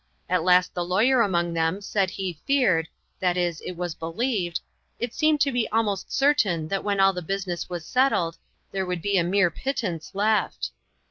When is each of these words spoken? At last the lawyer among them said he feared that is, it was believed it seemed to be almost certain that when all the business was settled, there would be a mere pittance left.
At 0.27 0.41
last 0.41 0.73
the 0.73 0.83
lawyer 0.83 1.21
among 1.21 1.53
them 1.53 1.79
said 1.79 2.09
he 2.09 2.39
feared 2.47 2.87
that 3.19 3.37
is, 3.37 3.61
it 3.61 3.73
was 3.73 3.93
believed 3.93 4.59
it 4.97 5.13
seemed 5.13 5.41
to 5.41 5.51
be 5.51 5.69
almost 5.69 6.11
certain 6.11 6.67
that 6.69 6.83
when 6.83 6.99
all 6.99 7.13
the 7.13 7.21
business 7.21 7.69
was 7.69 7.85
settled, 7.85 8.39
there 8.71 8.87
would 8.87 9.03
be 9.03 9.19
a 9.19 9.23
mere 9.23 9.51
pittance 9.51 10.15
left. 10.15 10.71